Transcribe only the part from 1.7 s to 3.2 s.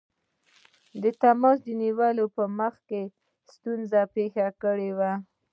نیولو په مخ کې